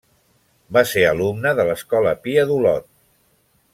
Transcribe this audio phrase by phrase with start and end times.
[0.77, 2.89] Va ser alumne de l'Escola Pia d'Olot.